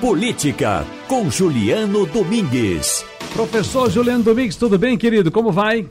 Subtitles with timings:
[0.00, 3.04] Política, com Juliano Domingues.
[3.34, 5.30] Professor Juliano Domingues, tudo bem, querido?
[5.30, 5.86] Como vai?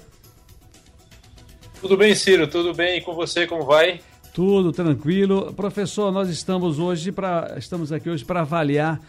[1.80, 2.98] Tudo bem, Ciro, tudo bem.
[2.98, 4.02] E com você, como vai?
[4.34, 5.54] Tudo tranquilo.
[5.54, 9.00] Professor, nós estamos hoje para estamos aqui hoje para avaliar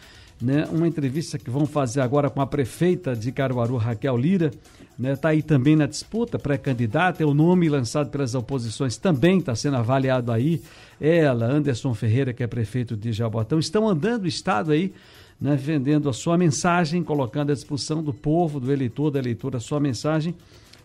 [0.40, 4.50] né, uma entrevista que vamos fazer agora com a prefeita de Caruaru, Raquel Lira.
[4.98, 9.54] Está né, aí também na disputa, pré-candidata, é o nome lançado pelas oposições também está
[9.54, 10.62] sendo avaliado aí.
[11.00, 14.92] Ela, Anderson Ferreira, que é prefeito de Jabotão, estão andando o Estado aí,
[15.40, 19.60] né, vendendo a sua mensagem, colocando à disposição do povo, do eleitor, da eleitora, a
[19.60, 20.34] sua mensagem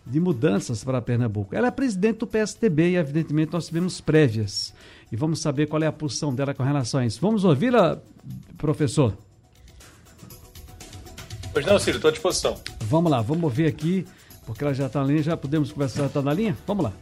[0.06, 1.54] de mudanças para Pernambuco.
[1.54, 4.72] Ela é presidente do PSTB e, evidentemente, nós tivemos prévias.
[5.10, 7.20] E vamos saber qual é a posição dela com relação a isso.
[7.20, 8.00] Vamos ouvi-la,
[8.56, 9.25] professor?
[11.56, 12.54] Pois não, Ciro, estou à disposição.
[12.80, 14.04] Vamos lá, vamos ouvir aqui,
[14.44, 16.54] porque ela já está na linha, já podemos conversar, está na linha?
[16.66, 16.92] Vamos lá.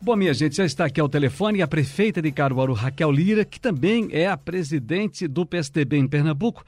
[0.00, 3.60] Bom, minha gente, já está aqui ao telefone a prefeita de Caruaru, Raquel Lira, que
[3.60, 6.64] também é a presidente do PSDB em Pernambuco.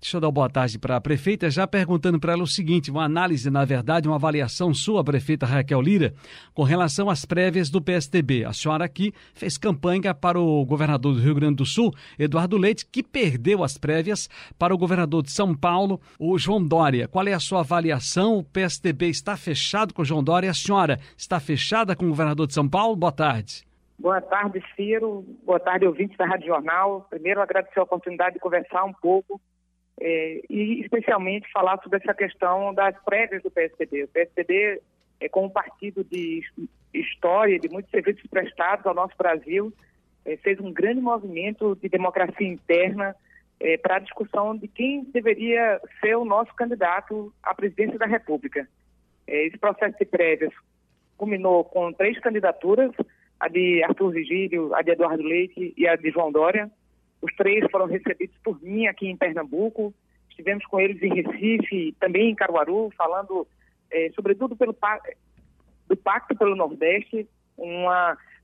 [0.00, 3.02] Deixa eu dar boa tarde para a prefeita, já perguntando para ela o seguinte: uma
[3.02, 6.14] análise, na verdade, uma avaliação sua, prefeita Raquel Lira,
[6.54, 8.44] com relação às prévias do PSDB.
[8.44, 12.86] A senhora aqui fez campanha para o governador do Rio Grande do Sul, Eduardo Leite,
[12.86, 17.08] que perdeu as prévias para o governador de São Paulo, o João Dória.
[17.08, 18.38] Qual é a sua avaliação?
[18.38, 20.50] O PSDB está fechado com o João Dória?
[20.50, 22.94] A senhora está fechada com o governador de São Paulo?
[22.94, 23.66] Boa tarde.
[23.98, 25.24] Boa tarde, Ciro.
[25.44, 27.04] Boa tarde, ouvintes da Rádio Jornal.
[27.10, 29.40] Primeiro, agradecer a oportunidade de conversar um pouco
[30.00, 34.04] é, e especialmente falar sobre essa questão das prévias do PSDB.
[34.04, 34.80] O PSDB,
[35.20, 36.42] é, como partido de
[36.94, 39.72] história, de muitos serviços prestados ao nosso Brasil,
[40.24, 43.14] é, fez um grande movimento de democracia interna
[43.60, 48.68] é, para a discussão de quem deveria ser o nosso candidato à presidência da República.
[49.26, 50.52] É, esse processo de prévias
[51.16, 52.92] culminou com três candidaturas,
[53.40, 56.70] a de Arthur Vigílio, a de Eduardo Leite e a de João Dória.
[57.20, 59.92] Os três foram recebidos por mim aqui em Pernambuco.
[60.30, 63.46] Estivemos com eles em Recife, também em Caruaru, falando
[63.90, 64.76] é, sobretudo pelo
[65.88, 67.28] do Pacto pelo Nordeste,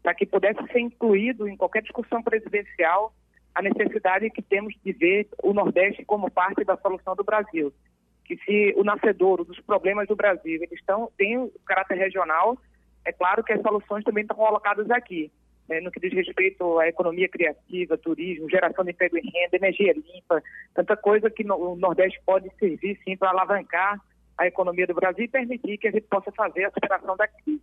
[0.02, 3.14] para que pudesse ser incluído em qualquer discussão presidencial
[3.54, 7.72] a necessidade que temos de ver o Nordeste como parte da solução do Brasil.
[8.24, 12.58] Que se o nascedouro dos problemas do Brasil eles estão, tem o caráter regional,
[13.04, 15.30] é claro que as soluções também estão colocadas aqui
[15.68, 19.92] né, no que diz respeito à economia criativa, turismo, geração de emprego e renda, energia
[19.92, 20.42] limpa,
[20.74, 24.00] tanta coisa que no, o Nordeste pode servir sim para alavancar
[24.36, 27.62] a economia do Brasil e permitir que a gente possa fazer a superação da crise.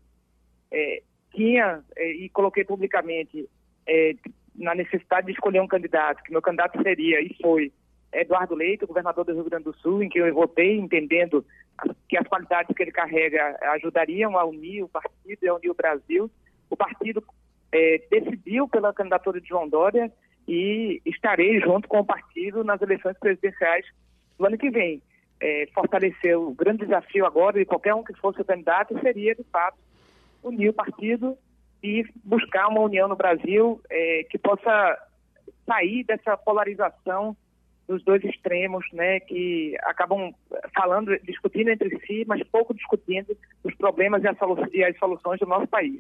[0.72, 1.02] É,
[1.34, 3.48] tinha, é, e coloquei publicamente,
[3.88, 4.16] é,
[4.56, 7.72] na necessidade de escolher um candidato, que meu candidato seria e foi
[8.14, 11.46] Eduardo Leite, governador do Rio Grande do Sul, em que eu votei entendendo
[12.10, 15.76] que as qualidades que ele carrega ajudariam a unir o partido e a unir o
[15.76, 16.30] Brasil.
[16.70, 17.24] O partido
[17.72, 20.12] é, decidiu pela candidatura de João Dória
[20.48, 23.86] e estarei junto com o partido nas eleições presidenciais
[24.38, 25.02] do ano que vem.
[25.40, 29.44] É, fortalecer o grande desafio agora de qualquer um que fosse o candidato seria, de
[29.46, 29.78] fato,
[30.44, 31.36] unir o partido
[31.82, 34.98] e buscar uma união no Brasil é, que possa
[35.66, 37.36] sair dessa polarização
[37.88, 40.34] dos dois extremos, né, que acabam
[40.74, 46.00] falando, discutindo entre si, mas pouco discutindo os problemas e as, soluções do nosso país.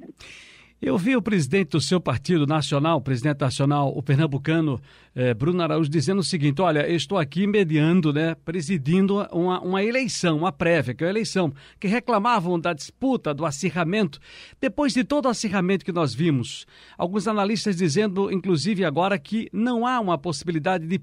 [0.82, 4.82] Eu vi o presidente do seu partido nacional, o presidente nacional, o pernambucano
[5.14, 10.40] eh, Bruno Araújo, dizendo o seguinte: olha, estou aqui mediando, né, presidindo uma, uma eleição,
[10.40, 14.20] uma prévia, que é a eleição, que reclamavam da disputa, do acirramento.
[14.60, 16.66] Depois de todo o acirramento que nós vimos,
[16.98, 21.00] alguns analistas dizendo, inclusive agora, que não há uma possibilidade de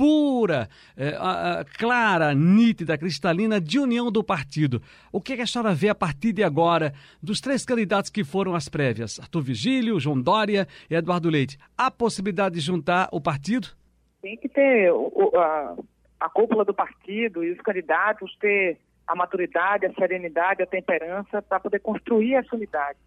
[0.00, 0.66] pura,
[0.96, 4.80] é, a, a, clara, nítida, cristalina de união do partido.
[5.12, 8.24] O que, é que a senhora vê a partir de agora dos três candidatos que
[8.24, 9.20] foram às prévias?
[9.20, 11.58] Arthur Vigílio, João Dória e Eduardo Leite.
[11.76, 13.68] Há possibilidade de juntar o partido?
[14.22, 15.76] Tem que ter o, a,
[16.18, 21.60] a cúpula do partido e os candidatos ter a maturidade, a serenidade, a temperança para
[21.60, 22.98] poder construir essa unidade.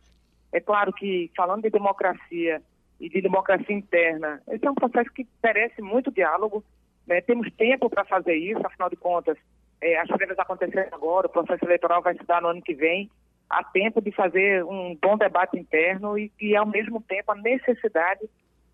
[0.51, 2.61] É claro que, falando de democracia
[2.99, 6.63] e de democracia interna, esse é um processo que merece muito diálogo,
[7.07, 7.21] né?
[7.21, 9.37] Temos tempo para fazer isso, afinal de contas,
[9.81, 13.09] é, as prévias acontecendo agora, o processo eleitoral vai se dar no ano que vem.
[13.49, 18.21] Há tempo de fazer um bom debate interno e, e ao mesmo tempo, a necessidade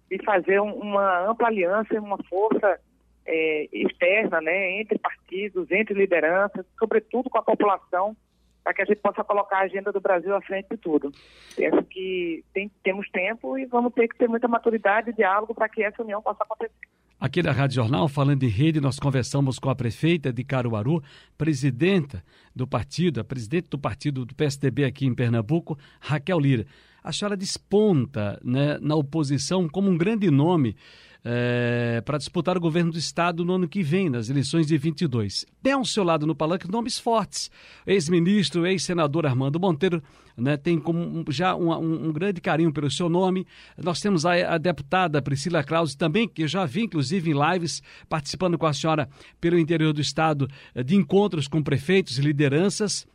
[0.09, 2.79] de fazer um, uma ampla aliança, uma força
[3.25, 8.15] é, externa, né, entre partidos, entre lideranças, sobretudo com a população,
[8.63, 11.11] para que a gente possa colocar a agenda do Brasil à frente de tudo.
[11.55, 15.69] Penso que tem, temos tempo e vamos ter que ter muita maturidade e diálogo para
[15.69, 16.73] que essa união possa acontecer.
[17.21, 21.03] Aqui na Rádio Jornal, falando em rede, nós conversamos com a prefeita de Caruaru,
[21.37, 22.23] presidenta
[22.55, 26.65] do partido, a presidente do partido do PSDB aqui em Pernambuco, Raquel Lira.
[27.03, 30.77] A senhora desponta né, na oposição como um grande nome
[31.23, 35.45] é, para disputar o governo do Estado no ano que vem, nas eleições de 22.
[35.61, 37.51] Tem ao seu lado no palanque nomes fortes.
[37.85, 40.01] Ex-ministro, ex-senador Armando Monteiro
[40.39, 43.45] né, tem como já um, um, um, grande carinho pelo seu nome.
[43.77, 47.83] Nós temos a, a deputada Priscila Krause também, que eu já vi, inclusive, em lives,
[48.07, 53.05] participando com a senhora pelo interior do Estado eh, de encontros com prefeitos e lideranças.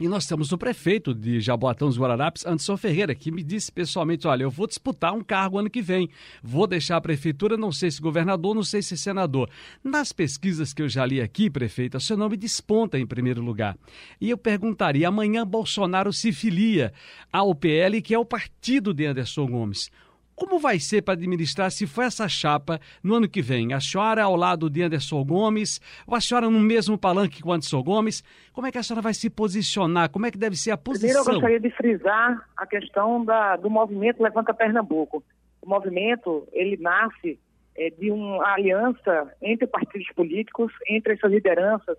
[0.00, 4.26] E nós temos o prefeito de Jaboatão dos Guararapes, Anderson Ferreira, que me disse pessoalmente:
[4.26, 6.08] olha, eu vou disputar um cargo ano que vem.
[6.42, 9.50] Vou deixar a prefeitura, não sei se governador, não sei se senador.
[9.84, 13.76] Nas pesquisas que eu já li aqui, prefeita, seu nome desponta em primeiro lugar.
[14.18, 16.94] E eu perguntaria: amanhã Bolsonaro se filia
[17.30, 19.90] ao PL, que é o partido de Anderson Gomes.
[20.40, 23.74] Como vai ser para administrar se for essa chapa no ano que vem?
[23.74, 27.82] A senhora ao lado de Anderson Gomes, ou a senhora no mesmo palanque com Anderson
[27.82, 28.24] Gomes?
[28.50, 30.08] Como é que a senhora vai se posicionar?
[30.08, 31.22] Como é que deve ser a posição?
[31.22, 35.22] Primeiro, eu gostaria de frisar a questão da, do movimento Levanta Pernambuco.
[35.60, 37.38] O movimento, ele nasce
[37.76, 41.98] é, de uma aliança entre partidos políticos, entre essas lideranças,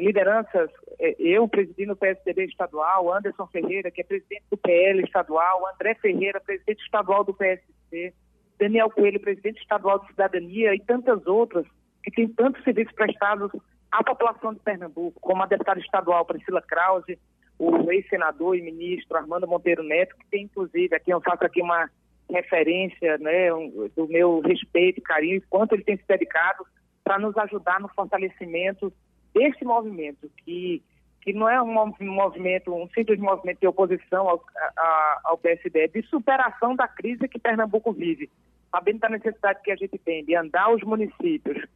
[0.00, 5.62] lideranças, é, eu presidindo o PSDB estadual, Anderson Ferreira, que é presidente do PL estadual,
[5.74, 8.14] André Ferreira, presidente estadual do PSC,
[8.58, 11.66] Daniel Coelho, presidente estadual de Cidadania e tantas outras
[12.02, 13.50] que têm tantos serviços prestados
[13.90, 17.18] à população de Pernambuco, como a deputada estadual Priscila Krause,
[17.58, 21.88] o ex-senador e ministro Armando Monteiro Neto, que tem inclusive, aqui eu faço aqui uma
[22.30, 23.50] referência né,
[23.94, 26.64] do meu respeito e carinho, quanto ele tem se dedicado
[27.04, 28.92] para nos ajudar no fortalecimento
[29.34, 30.82] desse movimento, que,
[31.20, 34.42] que não é um movimento, um simples movimento de oposição ao,
[34.76, 38.30] a, ao PSD, é de superação da crise que Pernambuco vive,
[38.70, 41.66] sabendo da necessidade que a gente tem de andar os municípios,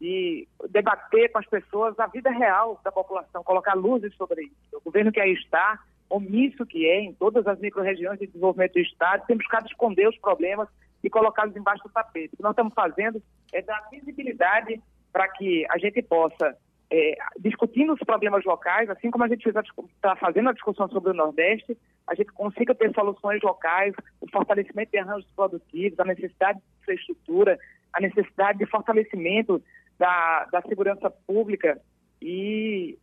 [0.00, 4.76] de debater com as pessoas a vida real da população, colocar luzes sobre isso.
[4.76, 5.78] O governo que aí está,
[6.10, 10.18] omisso que é, em todas as micro-regiões de desenvolvimento do Estado, tem buscado esconder os
[10.18, 10.68] problemas
[11.02, 12.34] e colocá-los embaixo do tapete.
[12.34, 13.22] O que nós estamos fazendo
[13.52, 14.80] é dar visibilidade
[15.12, 16.56] para que a gente possa
[16.90, 21.14] é, discutindo os problemas locais, assim como a gente está fazendo a discussão sobre o
[21.14, 21.76] Nordeste,
[22.06, 27.58] a gente consiga ter soluções locais, o fortalecimento de arranjos produtivos, a necessidade de infraestrutura,
[27.92, 29.62] a necessidade de fortalecimento
[29.98, 31.80] da, da segurança pública
[32.20, 32.98] e,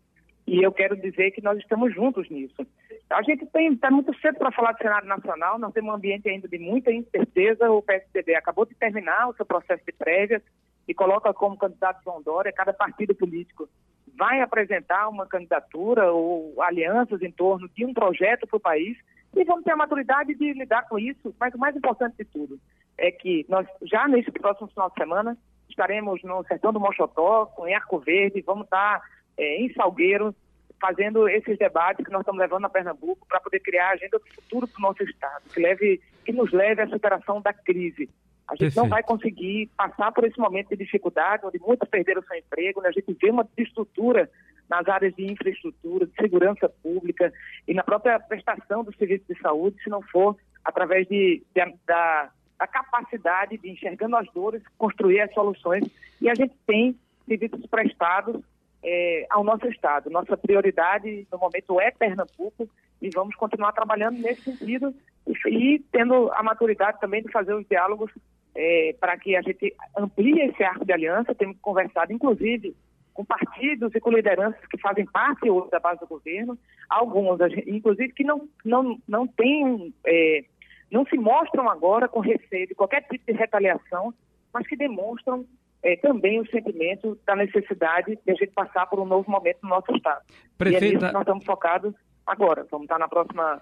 [0.45, 2.65] e eu quero dizer que nós estamos juntos nisso.
[3.09, 6.47] A gente está muito cedo para falar do cenário nacional, nós temos um ambiente ainda
[6.47, 7.69] de muita incerteza.
[7.69, 10.41] O PSDB acabou de terminar o seu processo de prévia
[10.87, 13.69] e coloca como candidato João Dória, cada partido político
[14.17, 18.97] vai apresentar uma candidatura ou alianças em torno de um projeto para o país
[19.35, 21.33] e vamos ter a maturidade de lidar com isso.
[21.39, 22.59] Mas o mais importante de tudo
[22.97, 25.37] é que nós, já nesse próximo final de semana,
[25.69, 29.01] estaremos no Sertão do Mochotó, em Arco Verde, vamos estar
[29.37, 30.35] é, em Salgueiro,
[30.79, 34.35] fazendo esses debates que nós estamos levando a Pernambuco para poder criar a agenda do
[34.35, 38.09] futuro para o nosso Estado, que, leve, que nos leve à superação da crise.
[38.51, 38.83] A gente Perfeito.
[38.83, 42.89] não vai conseguir passar por esse momento de dificuldade, onde muitos perderam seu emprego, né?
[42.89, 44.29] a gente vê uma desestrutura
[44.69, 47.31] nas áreas de infraestrutura, de segurança pública
[47.65, 52.29] e na própria prestação do serviço de saúde, se não for através de, de da,
[52.59, 55.85] da, capacidade de, enxergando as dores, construir as soluções.
[56.21, 58.43] E a gente tem serviços prestados
[58.83, 60.09] é, ao nosso Estado.
[60.09, 62.69] Nossa prioridade no momento é Pernambuco
[63.01, 64.93] e vamos continuar trabalhando nesse sentido
[65.25, 68.11] e, e tendo a maturidade também de fazer os diálogos
[68.55, 71.35] é, para que a gente amplie esse arco de aliança.
[71.35, 72.75] Temos conversado, inclusive,
[73.13, 76.57] com partidos e com lideranças que fazem parte hoje da base do governo,
[76.89, 80.43] alguns, inclusive, que não, não, não têm, é,
[80.91, 84.13] não se mostram agora com receio de qualquer tipo de retaliação,
[84.53, 85.45] mas que demonstram
[85.83, 89.69] é, também o sentimento da necessidade de a gente passar por um novo momento no
[89.69, 90.21] nosso Estado.
[90.57, 90.85] Prefeita...
[90.85, 91.93] E é nisso que nós estamos focados
[92.25, 92.65] agora.
[92.69, 93.61] Vamos estar na próxima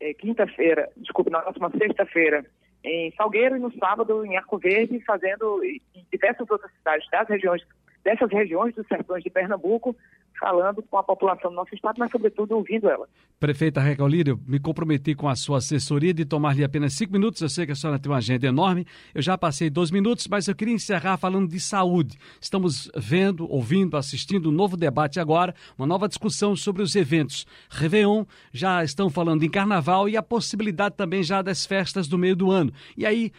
[0.00, 2.44] é, quinta-feira, desculpe, na próxima sexta-feira,
[2.84, 5.80] em Salgueiro e no sábado em Arco Verde, fazendo em
[6.12, 7.62] diversas outras cidades das regiões,
[8.04, 9.96] dessas regiões dos sertões de Pernambuco,
[10.38, 13.08] falando com a população do nosso estado, mas sobretudo ouvindo ela.
[13.38, 17.40] Prefeita Raquel Lírio, me comprometi com a sua assessoria de tomar-lhe apenas cinco minutos.
[17.40, 18.86] Eu sei que a senhora tem uma agenda enorme.
[19.14, 22.18] Eu já passei dois minutos, mas eu queria encerrar falando de saúde.
[22.40, 27.46] Estamos vendo, ouvindo, assistindo um novo debate agora, uma nova discussão sobre os eventos.
[27.68, 32.34] Réveillon, já estão falando em carnaval e a possibilidade também já das festas do meio
[32.34, 32.72] do ano.
[32.96, 33.30] E aí,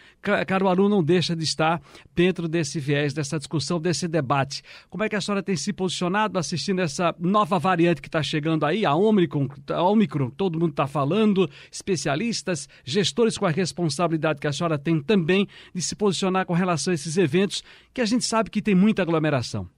[0.46, 1.80] Caruaru não deixa de estar
[2.14, 4.62] dentro desse viés, dessa discussão, desse debate.
[4.88, 8.64] Como é que a senhora tem se posicionado assistindo essa nova variante que está chegando
[8.64, 14.46] aí, a Omicron, a Omicron, todo mundo está falando, especialistas, gestores com a responsabilidade que
[14.46, 17.62] a senhora tem também de se posicionar com relação a esses eventos
[17.92, 19.68] que a gente sabe que tem muita aglomeração.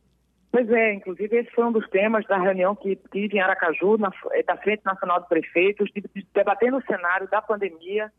[0.51, 4.11] Pois é, inclusive esse foi um dos temas da reunião que tive em Aracaju, na,
[4.33, 8.11] eh, da Frente Nacional de Prefeitos, de, de, debatendo o cenário da pandemia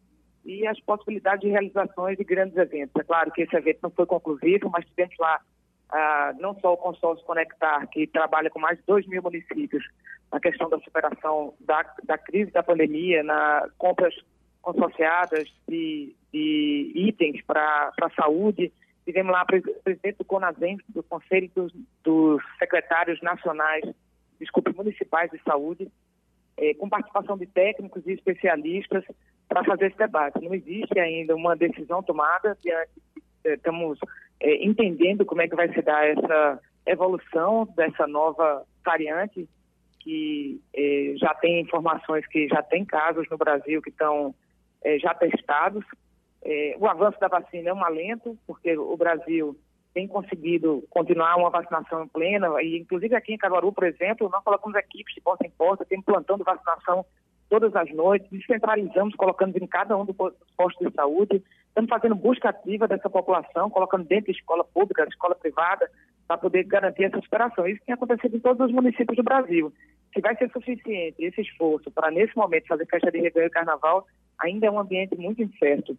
[0.46, 2.96] e as possibilidades de realizações de grandes eventos.
[3.00, 5.39] É claro que esse evento não foi conclusivo, mas tivemos lá
[6.39, 9.84] não só o consórcio Conectar, que trabalha com mais de 2 mil municípios
[10.31, 14.13] na questão da superação da, da crise da pandemia, na compras
[14.62, 18.72] consorciadas de, de itens para a saúde.
[19.05, 23.84] Tivemos lá o presidente do CONASEM, do Conselho dos, dos Secretários Nacionais,
[24.39, 25.91] desculpe, Municipais de Saúde,
[26.58, 29.03] eh, com participação de técnicos e especialistas
[29.48, 30.43] para fazer esse debate.
[30.43, 32.55] Não existe ainda uma decisão tomada,
[33.43, 33.98] estamos
[34.39, 39.48] é, entendendo como é que vai se dar essa evolução dessa nova variante,
[40.00, 44.34] que é, já tem informações que já tem casos no Brasil que estão
[44.84, 45.84] é, já testados.
[46.41, 49.58] É, o avanço da vacina é um alento, porque o Brasil
[49.93, 54.77] tem conseguido continuar uma vacinação plena, e inclusive aqui em Caruaru, por exemplo, nós colocamos
[54.77, 57.05] equipes de porta em porta, temos plantão de vacinação
[57.50, 60.15] todas as noites, descentralizamos, colocando em cada um dos
[60.55, 65.36] postos de saúde, estamos fazendo busca ativa dessa população, colocando dentro de escola pública, escola
[65.36, 65.90] privada,
[66.28, 67.68] para poder garantir essa superação.
[67.68, 69.74] Isso tem acontecido em todos os municípios do Brasil.
[70.14, 74.06] Se vai ser suficiente esse esforço para, nesse momento, fazer festa de Réveillon e Carnaval,
[74.40, 75.98] ainda é um ambiente muito incerto.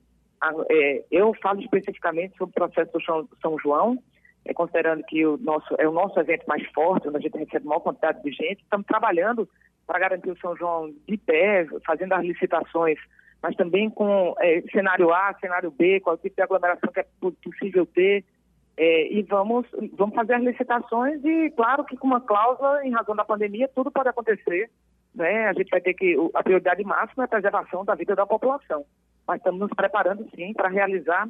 [0.70, 3.98] É, eu falo especificamente sobre o processo do São João,
[4.44, 7.66] é, considerando que o nosso, é o nosso evento mais forte, onde a gente recebe
[7.66, 8.62] maior quantidade de gente.
[8.62, 9.48] Estamos trabalhando
[9.86, 12.98] para garantir o São João de pé, fazendo as licitações,
[13.42, 17.06] mas também com é, cenário A, cenário B, qual tipo de aglomeração que é
[17.42, 18.24] possível ter.
[18.76, 23.14] É, e vamos, vamos fazer as licitações e, claro, que com uma cláusula, em razão
[23.14, 24.70] da pandemia, tudo pode acontecer.
[25.14, 25.48] Né?
[25.48, 26.16] A gente vai ter que.
[26.34, 28.84] A prioridade máxima é a preservação da vida da população.
[29.26, 31.26] Mas estamos nos preparando, sim, para realizar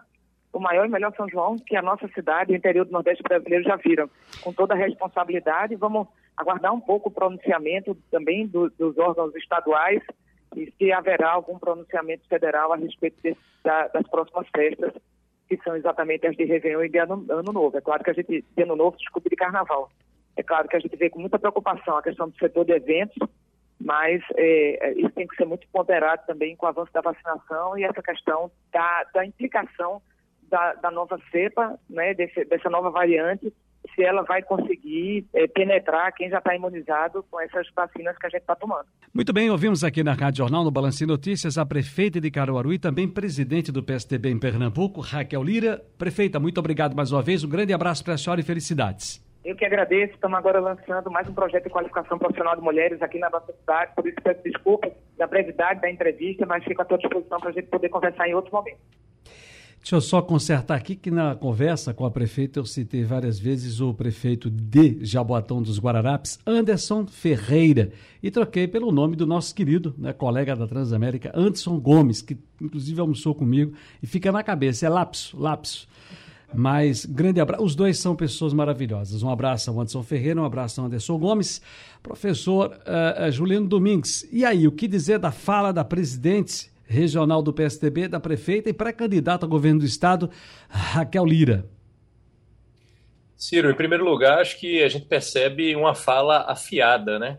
[0.52, 3.64] o maior e melhor São João que a nossa cidade o interior do Nordeste brasileiro
[3.64, 4.10] já viram.
[4.42, 10.02] Com toda a responsabilidade, vamos aguardar um pouco o pronunciamento também do, dos órgãos estaduais
[10.56, 14.92] e se haverá algum pronunciamento federal a respeito desse, da, das próximas festas,
[15.48, 17.76] que são exatamente as de Réveillon e de ano, ano Novo.
[17.76, 19.90] É claro que a gente, de Ano Novo, desculpe, de Carnaval.
[20.36, 23.16] É claro que a gente vê com muita preocupação a questão do setor de eventos,
[23.80, 27.76] mas é, é, isso tem que ser muito ponderado também com o avanço da vacinação
[27.78, 30.00] e essa questão da, da implicação
[30.48, 33.52] da, da nova cepa, né, desse, dessa nova variante,
[33.94, 38.30] se ela vai conseguir é, penetrar quem já está imunizado com essas vacinas que a
[38.30, 38.86] gente está tomando.
[39.12, 42.78] Muito bem, ouvimos aqui na Rádio Jornal, no Balance Notícias, a prefeita de Caruaru e
[42.78, 45.82] também presidente do PSDB em Pernambuco, Raquel Lira.
[45.98, 49.24] Prefeita, muito obrigado mais uma vez, um grande abraço para a senhora e felicidades.
[49.42, 53.18] Eu que agradeço, estamos agora lançando mais um projeto de qualificação profissional de mulheres aqui
[53.18, 56.98] na nossa cidade, por isso peço desculpas da brevidade da entrevista, mas fico à tua
[56.98, 58.78] disposição para a gente poder conversar em outro momento.
[59.80, 63.80] Deixa eu só consertar aqui que na conversa com a prefeita eu citei várias vezes
[63.80, 67.90] o prefeito de Jaboatão dos Guararapes, Anderson Ferreira,
[68.22, 73.00] e troquei pelo nome do nosso querido né, colega da Transamérica, Anderson Gomes, que inclusive
[73.00, 73.72] almoçou comigo
[74.02, 75.88] e fica na cabeça, é lapso, lapso.
[76.52, 79.22] Mas grande abraço, os dois são pessoas maravilhosas.
[79.22, 81.62] Um abraço ao Anderson Ferreira, um abraço ao Anderson Gomes,
[82.02, 84.28] professor uh, Juliano Domingues.
[84.30, 88.72] E aí, o que dizer da fala da presidente regional do PSDB, da prefeita e
[88.72, 90.28] pré-candidata ao governo do estado,
[90.68, 91.64] Raquel Lira.
[93.36, 97.38] Ciro, em primeiro lugar, acho que a gente percebe uma fala afiada, né?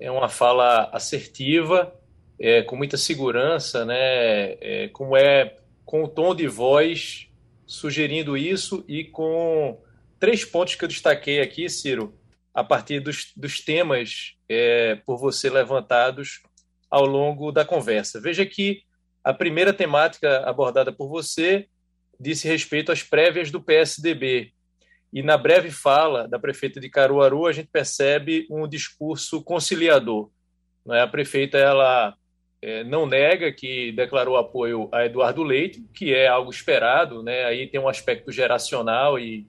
[0.00, 1.94] É uma fala assertiva,
[2.38, 4.56] é, com muita segurança, né?
[4.60, 7.28] É, como é com o tom de voz
[7.66, 9.78] sugerindo isso e com
[10.18, 12.14] três pontos que eu destaquei aqui, Ciro,
[12.54, 16.40] a partir dos, dos temas é, por você levantados
[16.90, 18.20] ao longo da conversa.
[18.20, 18.85] Veja que
[19.26, 21.66] a primeira temática abordada por você
[22.18, 24.52] disse respeito às prévias do PSDB.
[25.12, 30.30] E na breve fala da prefeita de Caruaru, a gente percebe um discurso conciliador.
[30.92, 31.00] É?
[31.00, 32.14] A prefeita ela
[32.62, 37.46] é, não nega que declarou apoio a Eduardo Leite, que é algo esperado, né?
[37.46, 39.44] aí tem um aspecto geracional e,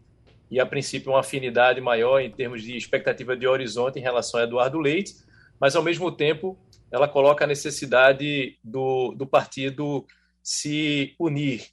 [0.50, 4.44] e, a princípio, uma afinidade maior em termos de expectativa de horizonte em relação a
[4.44, 5.14] Eduardo Leite,
[5.60, 6.58] mas, ao mesmo tempo,
[6.92, 10.06] ela coloca a necessidade do, do partido
[10.42, 11.68] se unir.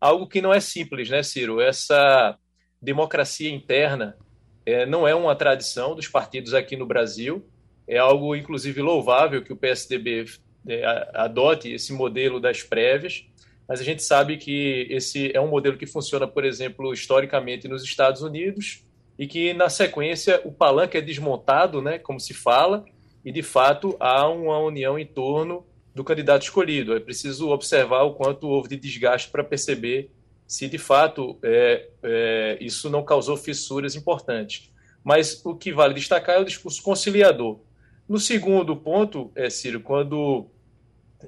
[0.00, 1.60] Algo que não é simples, né, Ciro?
[1.60, 2.36] Essa
[2.80, 4.16] democracia interna
[4.64, 7.48] é, não é uma tradição dos partidos aqui no Brasil,
[7.86, 10.26] é algo, inclusive, louvável que o PSDB
[10.68, 13.24] é, adote esse modelo das prévias,
[13.66, 17.82] mas a gente sabe que esse é um modelo que funciona, por exemplo, historicamente nos
[17.82, 18.84] Estados Unidos
[19.18, 22.84] e que, na sequência, o palanque é desmontado, né, como se fala,
[23.24, 26.94] e, de fato, há uma união em torno do candidato escolhido.
[26.94, 30.10] É preciso observar o quanto houve de desgaste para perceber
[30.46, 34.72] se, de fato, é, é, isso não causou fissuras importantes.
[35.04, 37.60] Mas o que vale destacar é o discurso conciliador.
[38.08, 40.46] No segundo ponto, é, Ciro, quando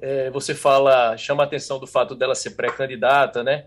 [0.01, 3.65] é, você fala, chama a atenção do fato dela ser pré-candidata, né?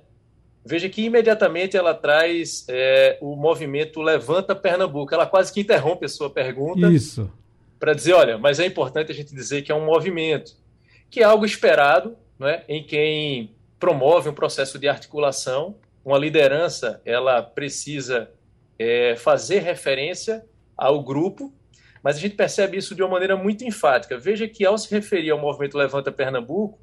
[0.66, 5.14] Veja que imediatamente ela traz é, o movimento Levanta Pernambuco.
[5.14, 6.90] Ela quase que interrompe a sua pergunta.
[6.90, 7.31] Isso.
[7.78, 10.52] Para dizer, olha, mas é importante a gente dizer que é um movimento,
[11.11, 15.76] que é algo esperado, né, em quem promove um processo de articulação.
[16.04, 18.31] Uma liderança, ela precisa
[18.78, 20.45] é, fazer referência
[20.76, 21.52] ao grupo,
[22.02, 24.19] mas a gente percebe isso de uma maneira muito enfática.
[24.19, 26.78] Veja que, ao se referir ao movimento Levanta Pernambuco,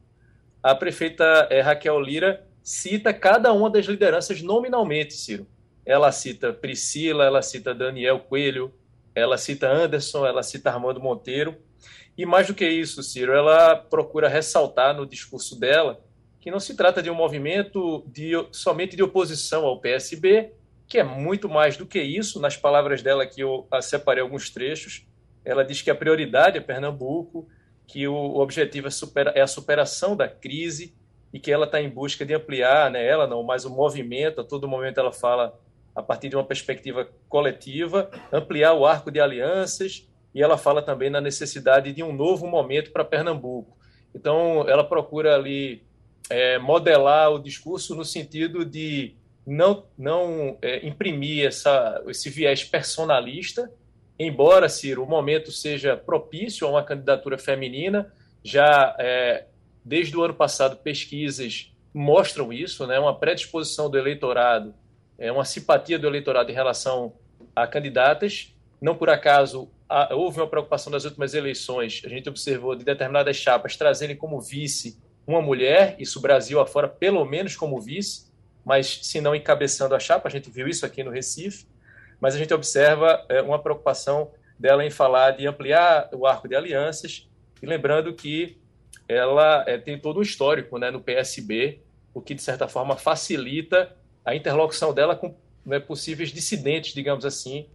[0.64, 5.48] a prefeita é, Raquel Lira cita cada uma das lideranças nominalmente, Ciro.
[5.86, 8.74] Ela cita Priscila, ela cita Daniel Coelho,
[9.14, 11.58] ela cita Anderson, ela cita Armando Monteiro.
[12.18, 16.02] E mais do que isso, Ciro, ela procura ressaltar no discurso dela
[16.42, 20.52] que não se trata de um movimento de, somente de oposição ao PSB,
[20.88, 22.42] que é muito mais do que isso.
[22.42, 25.06] Nas palavras dela, que eu separei alguns trechos,
[25.46, 27.48] ela diz que a prioridade é Pernambuco,
[27.88, 30.96] que o objetivo é, supera, é a superação da crise
[31.32, 34.44] e que ela está em busca de ampliar, né, ela não, mas o movimento, a
[34.44, 35.58] todo momento ela fala
[35.96, 41.10] a partir de uma perspectiva coletiva, ampliar o arco de alianças, e ela fala também
[41.10, 43.78] na necessidade de um novo momento para Pernambuco.
[44.16, 45.84] Então, ela procura ali
[46.30, 53.70] é, modelar o discurso no sentido de não, não é, imprimir essa, esse viés personalista,
[54.18, 59.46] embora, Ciro, o momento seja propício a uma candidatura feminina, já é,
[59.84, 63.00] Desde o ano passado, pesquisas mostram isso, né?
[63.00, 64.74] uma predisposição do eleitorado,
[65.22, 67.14] é, uma simpatia do eleitorado em relação
[67.56, 68.54] a candidatas.
[68.82, 69.70] Não por acaso
[70.12, 74.98] houve uma preocupação nas últimas eleições, a gente observou de determinadas chapas trazerem como vice
[75.28, 78.32] uma mulher, isso Brasil afora, pelo menos como vice,
[78.66, 81.66] mas se não encabeçando a chapa, a gente viu isso aqui no Recife,
[82.20, 86.56] mas a gente observa é, uma preocupação dela em falar de ampliar o arco de
[86.56, 87.30] alianças,
[87.62, 88.58] e lembrando que
[89.08, 91.82] ela é, tem todo um histórico né, no PSB,
[92.14, 95.36] o que, de certa forma, facilita a interlocução dela com
[95.66, 97.68] né, possíveis dissidentes, digamos assim,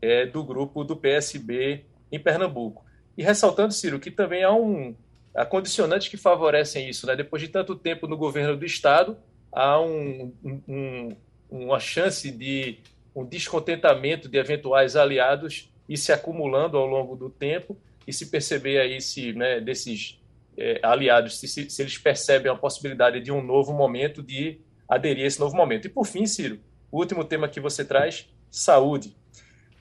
[0.00, 2.84] é, do grupo do PSB em Pernambuco.
[3.16, 4.94] E ressaltando, Ciro, que também há, um,
[5.34, 7.06] há condicionantes que favorecem isso.
[7.06, 7.14] Né?
[7.14, 9.16] Depois de tanto tempo no governo do Estado,
[9.50, 10.32] há um,
[10.66, 11.16] um,
[11.50, 12.78] uma chance de
[13.14, 18.80] um descontentamento de eventuais aliados e se acumulando ao longo do tempo e se perceber
[18.80, 20.18] aí se né, desses
[20.56, 24.58] é, aliados, se, se, eles percebem a possibilidade de um novo momento, de
[24.94, 25.86] aderir a esse novo momento.
[25.86, 29.16] E por fim, Ciro, o último tema que você traz, saúde.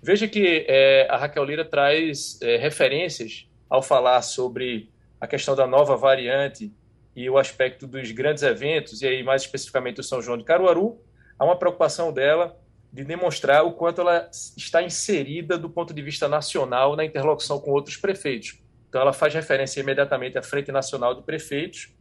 [0.02, 5.68] Veja que é, a Raquel Lira traz é, referências ao falar sobre a questão da
[5.68, 6.74] nova variante
[7.16, 11.00] e o aspecto dos grandes eventos, e aí mais especificamente o São João de Caruaru,
[11.38, 12.58] há uma preocupação dela
[12.92, 17.72] de demonstrar o quanto ela está inserida do ponto de vista nacional na interlocução com
[17.72, 18.60] outros prefeitos.
[18.90, 21.94] Então, ela faz referência imediatamente à Frente Nacional de Prefeitos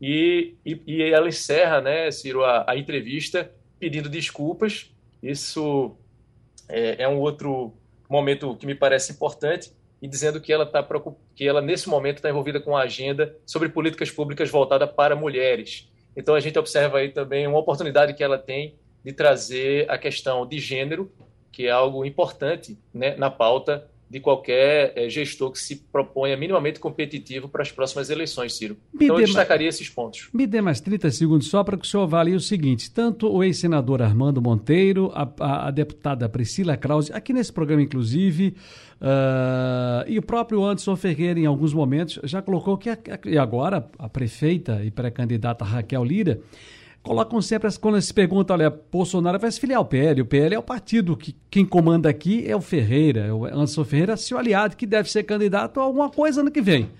[0.00, 4.90] e, e, e ela encerra, né, Ciro, a, a, entrevista pedindo desculpas.
[5.22, 5.96] Isso
[6.68, 7.74] é, é, um outro
[8.08, 10.86] momento que me parece importante e dizendo que ela está
[11.34, 15.90] que ela nesse momento está envolvida com a agenda sobre políticas públicas voltada para mulheres.
[16.14, 20.46] Então a gente observa aí também uma oportunidade que ela tem de trazer a questão
[20.46, 21.10] de gênero,
[21.50, 26.78] que é algo importante né, na pauta de qualquer é, gestor que se proponha minimamente
[26.78, 28.76] competitivo para as próximas eleições, Ciro.
[28.92, 30.28] Me então, eu destacaria mais, esses pontos.
[30.32, 33.42] Me dê mais 30 segundos só para que o senhor avalie o seguinte: tanto o
[33.42, 38.54] ex-senador Armando Monteiro, a, a, a, deputada Priscila Krause, aqui nesse programa, inclusive,
[39.00, 43.88] uh, e o próprio Anderson Ferreira, em alguns momentos, já colocou que, a, e agora,
[43.98, 46.40] a prefeita e pré-candidata Raquel Lira
[47.06, 50.58] colocam sempre, quando se pergunta, olha, Bolsonaro vai se filiar ao PL, o PL é
[50.58, 54.76] o partido que quem comanda aqui é o Ferreira, é o Anderson Ferreira, seu aliado,
[54.76, 56.90] que deve ser candidato a alguma coisa ano que vem.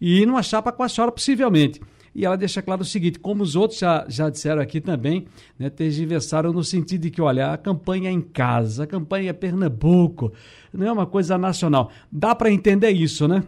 [0.00, 1.80] E numa chapa com a senhora, possivelmente.
[2.14, 5.26] E ela deixa claro o seguinte, como os outros já, já disseram aqui também,
[5.58, 9.32] né, tergiversaram no sentido de que, olha, a campanha é em casa, a campanha é
[9.32, 10.32] Pernambuco,
[10.72, 11.90] não é uma coisa nacional.
[12.10, 13.42] Dá para entender isso, né?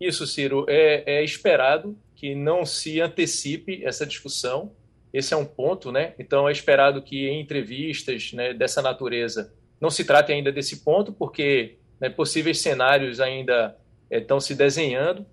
[0.00, 4.72] Isso, Ciro, é, é esperado que não se antecipe essa discussão.
[5.12, 6.14] Esse é um ponto, né?
[6.18, 11.12] Então é esperado que em entrevistas né, dessa natureza não se trate ainda desse ponto,
[11.12, 13.76] porque né, possíveis cenários ainda
[14.10, 15.24] é, estão se desenhando.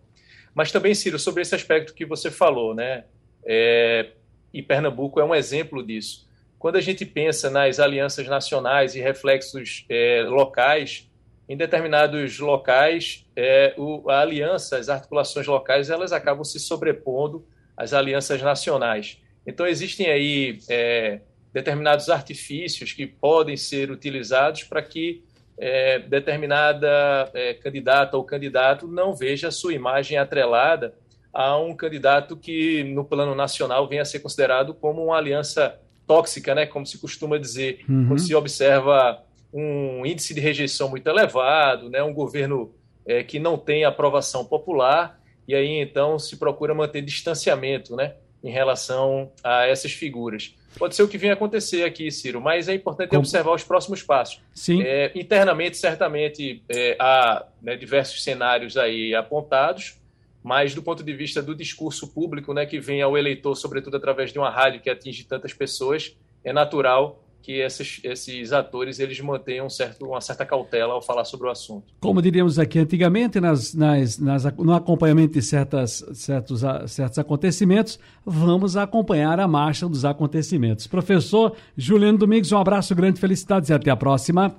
[0.54, 3.06] Mas também, Ciro, sobre esse aspecto que você falou, né?
[3.44, 4.12] É,
[4.54, 6.30] e Pernambuco é um exemplo disso.
[6.60, 11.10] Quando a gente pensa nas alianças nacionais e reflexos é, locais,
[11.48, 17.46] em determinados locais, é, o, a aliança, as articulações locais, elas acabam se sobrepondo
[17.78, 19.22] às alianças nacionais.
[19.46, 21.20] Então, existem aí é,
[21.54, 25.24] determinados artifícios que podem ser utilizados para que
[25.58, 30.94] é, determinada é, candidata ou candidato não veja a sua imagem atrelada
[31.34, 35.78] a um candidato que, no plano nacional, venha a ser considerado como uma aliança
[36.08, 38.08] tóxica, né, como se costuma dizer, uhum.
[38.08, 39.22] quando se observa
[39.56, 45.18] um índice de rejeição muito elevado, né, um governo é, que não tem aprovação popular,
[45.48, 50.54] e aí então se procura manter distanciamento né, em relação a essas figuras.
[50.78, 54.42] Pode ser o que vem acontecer aqui, Ciro, mas é importante observar os próximos passos.
[54.54, 54.82] Sim.
[54.84, 59.98] É, internamente, certamente, é, há né, diversos cenários aí apontados,
[60.44, 64.34] mas do ponto de vista do discurso público, né, que vem ao eleitor, sobretudo através
[64.34, 69.68] de uma rádio que atinge tantas pessoas, é natural que esses, esses atores eles mantenham
[69.68, 71.94] um certo, uma certa cautela ao falar sobre o assunto.
[72.00, 78.76] Como diríamos aqui antigamente, nas, nas, nas, no acompanhamento de certas, certos, certos acontecimentos, vamos
[78.76, 80.88] acompanhar a marcha dos acontecimentos.
[80.88, 84.56] Professor Juliano Domingos, um abraço grande, felicidades e até a próxima.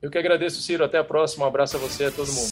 [0.00, 0.84] Eu que agradeço, Ciro.
[0.84, 1.44] Até a próxima.
[1.44, 2.48] Um abraço a você e a todo mundo.